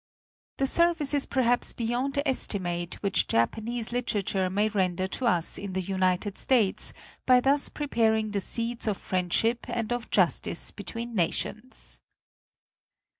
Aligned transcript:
The 0.57 0.65
service 0.65 1.13
is 1.13 1.27
perhaps 1.27 1.73
beyond 1.73 2.19
estimate 2.25 2.95
which 3.03 3.27
Japanese 3.27 3.91
literature 3.91 4.49
may 4.49 4.67
render 4.67 5.07
to 5.09 5.27
us 5.27 5.59
in 5.59 5.73
the 5.73 5.79
United 5.81 6.39
States, 6.39 6.91
by 7.27 7.39
thus 7.39 7.69
pre 7.69 7.85
paring 7.85 8.31
the 8.31 8.41
seeds 8.41 8.87
of 8.87 8.97
friendship 8.97 9.69
and 9.69 9.93
of 9.93 10.09
justice 10.09 10.71
between 10.71 11.13
nations. 11.13 11.99